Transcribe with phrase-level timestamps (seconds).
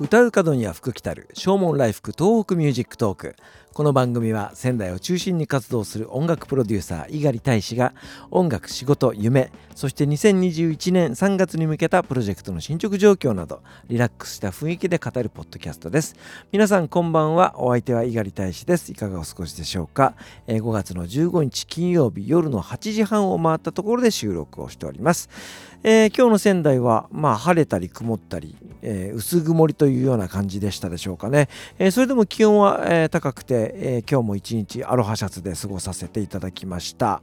[0.00, 3.36] 歌う門には福来たる唱門来福東北ミュージックトーク。
[3.72, 7.94] この番組は仙台を中心に活動する音楽プロデューサー猪狩大使が
[8.32, 16.16] 音楽仕事夢そして2021年3月に向けたプロジェクトの進捗状況などリラックスした雰囲気で語るポッドキャストです。
[16.52, 17.54] 皆さんこんばんは。
[17.60, 18.90] お相手は猪狩大使です。
[18.92, 20.14] いかがお過ごしでしょうか、
[20.48, 25.30] 5月の15日金曜日夜の8時半を回ったところで収録をしております、
[25.82, 31.48] えー今日の仙台はまあ晴れたり曇ったり、えー薄曇りというような感じでしたでしょうかね、
[31.78, 37.22] えーそれでも気温は、え高くて、えー今日も一日アロハシャツで過ごさせていただきました。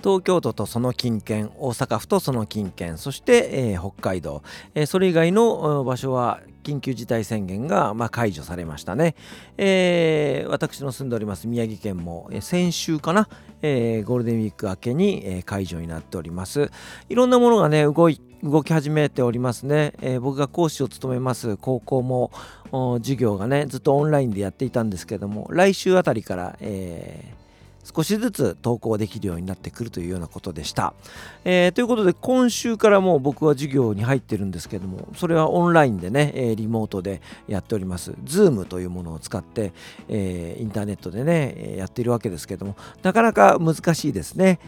[0.00, 4.42] 東京都とその近県大阪府とその近県そして、えー北海道、
[4.74, 9.16] えーそれ以外の場所は緊急事態宣言が、まあ、解除されましたね、
[9.56, 13.28] えー私の住んでおります宮城県も、えー先週かな、
[13.60, 16.70] えーゴールデンウィーク明けに、えー解除になっております。
[17.08, 22.30] いろんなものがね動い動き始めておりますね、えー僕が講師を務めます高校も
[22.98, 27.38] 授業がねずっとオンラインでやっていたんですけども来週あたりから、えー
[27.94, 30.92] 少しずつ投稿できるようになってくるというようなことでした。
[31.44, 39.72] えーということで今週からもう僕は授業に入ってるんですけどもそれはオンラインでね、えリモートでやっております Zoom というものを使って、
[40.08, 44.58] えインターネットでねやっているわけですけどもなかなか難しいですね。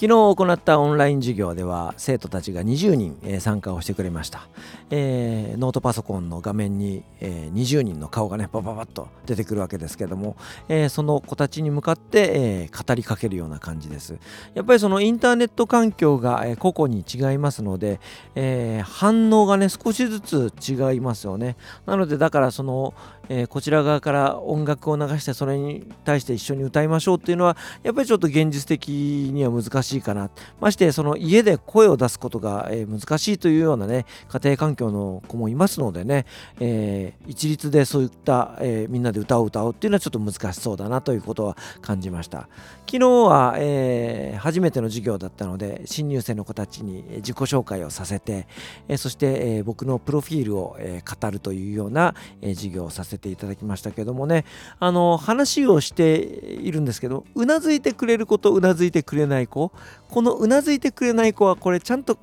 [0.00, 4.48] 昨日行ったオンライン授業では生徒たちが20人、え参加をしてくれました、
[4.88, 10.36] えーノートパソコンの画面に、え20人の顔がねバババッと出てくるわけですけども、
[10.70, 14.16] えーその子たちに向かって、え語りかけるような感じです。
[14.54, 18.00] やっぱりそのインターネット環境が、え個々に違いますので、
[18.36, 21.58] え反応がね少しずつ違いますよね。
[21.84, 22.94] なのでだからその、
[23.32, 30.30] えーこちら側から音楽を流してそれに対して一緒に歌いましょうっていうのはやっぱりちょっと現実的には難しいかな。
[30.60, 36.26] ましてその家で声を出すことが、えー難しいというようなね家庭環境の子もいますのでね、
[36.58, 42.48] えー一律でそういった、えみんなで歌を歌うっていうのはちょっと難しそうだなということは感じました。
[42.86, 48.48] 昨日は、え初めての授業だったので新入生の子たちに自己紹介をさせて、
[48.88, 54.44] えそして、え僕のプロフィールを、え語るというような、え授業をさせてていただきましたけどもね
[54.78, 59.72] あの話をしているんですけどうなずいてくれる子とうなずいてくれない子
[60.08, 62.18] このうなずいてくれない子はこれちゃんと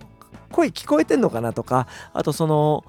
[0.51, 2.83] 声聞こえてんのかなとかあとその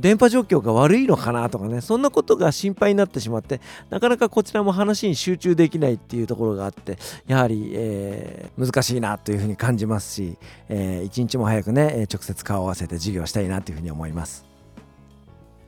[0.00, 10.36] 電波状況が悪いのかなとかねそんなことが心配になってしまってなかなかこちらも話に集中できないっていうところがあってやはり、えー難しいなというふうに感じますし、
[10.68, 14.49] えー一日も早くね直接顔を合わせて授業したいなというふうに思います。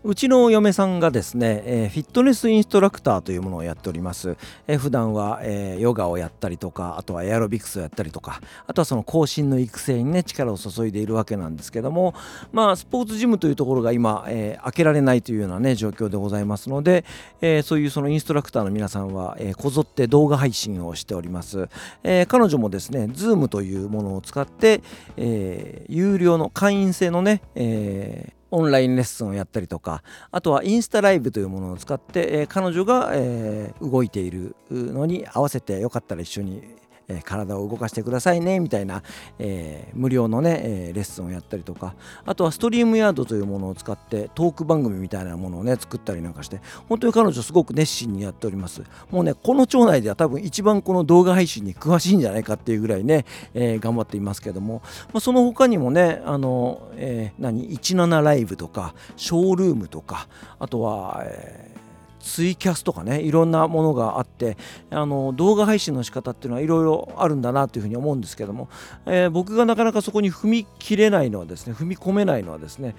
[0.04, 4.36] うちの嫁さんがですね、えーフィットネスインストラクターというものをやっております。
[4.66, 12.14] えー普段は、えーヨガをやったりとか、あとはエアロビクスをやったりとか、あとはその後進の育成にね、力を注いでいるわけなんですけども、
[12.50, 17.04] まあ、スポーツジムというところが今、えー開けられないというようなね、状況でございますので、
[17.40, 21.68] えーそういうそのインストラクターの皆さんは、えーこぞって動画配信をしております。
[22.02, 24.82] えー彼女もですね、Zoom というものを使って、
[25.16, 36.62] えー有料の会員制のね、えーオンラインレッスンをやったりとかあとはインスタライブというものを使って、え彼女が、え動いているのに合わせてよかったら一緒に、
[37.08, 39.02] えー体を動かしてくださいねみたいな、
[39.38, 41.94] えー無料のね、えーレッスンをやったりとか。
[42.24, 48.82] あとはストリームヤードというものを使ってトーク番組みたいなものをね作ったりなんかして本当に彼女すごく熱心にやっております。
[49.10, 53.24] もうねこの町内では多分一番この動画配信に詳しいんじゃないかっていうぐらいね、
[53.54, 54.82] え頑張っていますけども、
[55.12, 61.81] まあ、その他にもねあの、え何？17ライブとかショールームとかあとは、えー
[62.22, 64.56] ツイキャスとかねいろんなものがあって
[64.90, 68.68] あの動画配信の仕方っていうのはいろいろあるんだなというふうに思うんですけども、
[69.06, 72.94] えー僕がなかなかそこに踏み切れないのはですね踏み込めないのはですね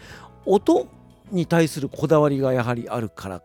[0.45, 0.87] 音
[1.31, 3.41] に対するこだわりがやはりあるから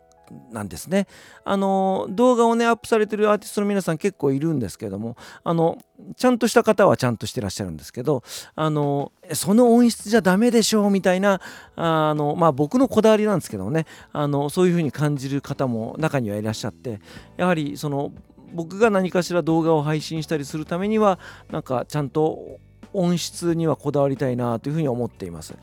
[0.51, 1.07] なんですね。
[1.43, 5.77] あの動画をねアップされてるアーティストの皆さん結構いるんですけどもあの
[6.15, 8.23] ちゃんとした方はちゃんとしてらっしゃるんですけど
[8.55, 11.41] あのその音質じゃダメでしょうみたいな
[11.75, 17.01] あのまあ僕のこだわりなんですけどもねあのそういうふうに感じる方も中にはいらっしゃって
[17.37, 18.11] やはりその
[18.53, 21.19] 僕が何かしら動画を配信したりするためには
[21.51, 22.59] なんかちゃんと
[22.93, 25.55] 音質にはこだわりたいなというふうに思っています。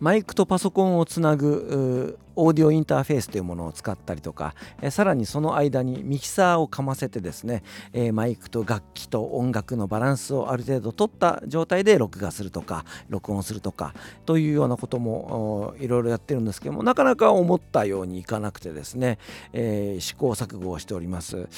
[0.00, 13.92] マイクとパソコンをつなぐオーディオインターフェースというものを使ったりとか、えさらにその間にミキサーをかませてですね、えマイクと楽器と音楽のバランスをある程度取った状態で録画するとか録音するとか
[14.24, 19.18] というようなこともいろいろやってるんですけどもなかなか思ったようにいかなくてですね、
[19.52, 21.48] えー、試行錯誤をしております。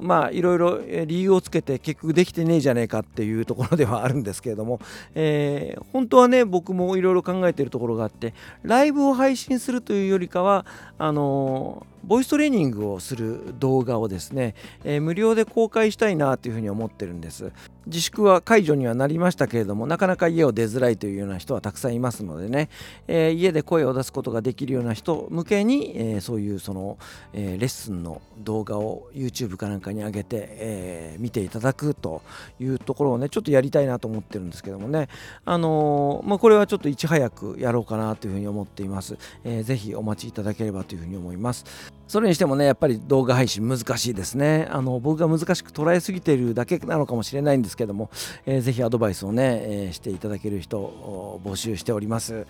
[0.00, 4.80] まあいろいろ理由をつけて結局できてねえじゃねえかっていうところではあるんですけれども、
[5.14, 10.64] えー、本当はね僕もいろいろ考えてるところがあってライブを配信するというよりかは
[10.98, 14.54] あのボイストレーニングをする動画をですね、
[14.84, 17.52] えー、無料で公開したいなというふうに思ってるんです。
[17.86, 22.68] 自粛は解除にはなりましたけれどもなかなか家を出づらいというような人はたくさんいますのでね、
[23.08, 26.98] えー、家で声を出すことができるような人向けに、えー、そういうその、
[27.32, 32.22] えレッスンの動画を YouTube かなんかに上げて、え見ていただくと
[32.58, 35.08] いうところをねちょっとやりたいなと思ってるんですけどもね。
[35.44, 41.89] あのまあ、これはちょっといち早くやろうかなというふうに思っています、えー、ぜひお待ちいただければというふうに思います。
[42.10, 44.66] それにしてもねやっぱり動画配信難しいですね。
[44.68, 48.10] あの僕が難しく捉えすぎているだけなのかもしれないんですけども、
[48.46, 52.46] えー、ぜひアドバイスをね、えー、していただける人を募集しております。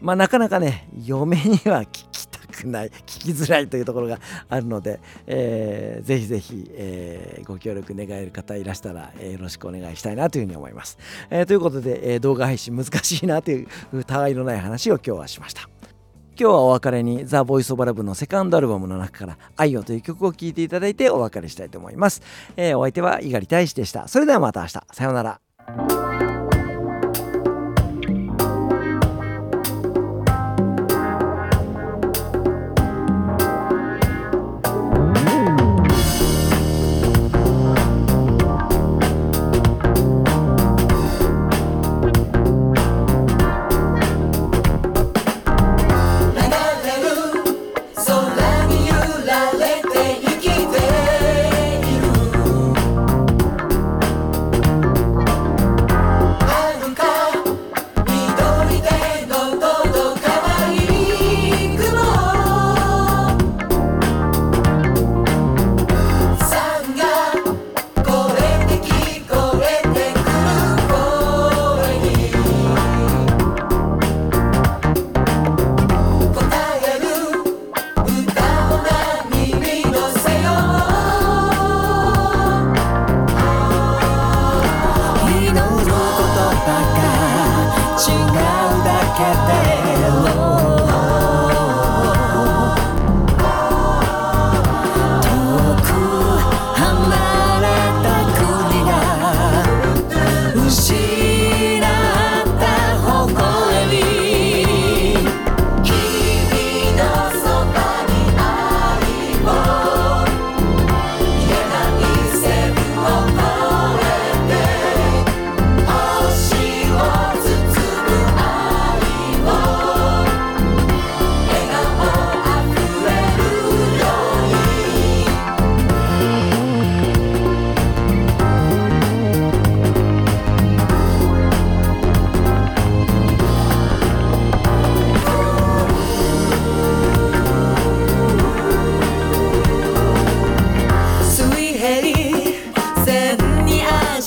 [0.00, 4.18] まあなかなかね嫁には聞きたくない聞きづらいというところが
[4.48, 10.96] あるので、えー、ぜひぜひ、えー、ご協力願える方いらしたら、えー、よろしくお願いしたいなというふうに思います、
[11.28, 15.71] えー、ということで、えー、動画配信難しいなというたわいのない話を今日はしました。
[16.38, 22.22] 今日はお別れにザ・ボイス・オブ・ラブのセカンドアルバムの中から「愛を」という曲を聴いていただいてお別れしたいと思います。
[22.56, 24.08] えー、お相手は猪狩大使でした。
[24.08, 24.72] それではまた明日。
[24.92, 26.11] さようなら。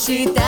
[0.05, 0.44] she does.